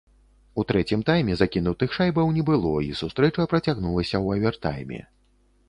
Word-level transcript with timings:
У 0.61 0.63
трэцім 0.69 1.03
тайме 1.09 1.35
закінутых 1.41 1.93
шайбаў 1.99 2.33
не 2.39 2.43
было, 2.49 2.73
і 2.89 2.99
сустрэча 3.03 3.47
працягнулася 3.55 4.15
ў 4.23 4.27
авертайме. 4.43 4.99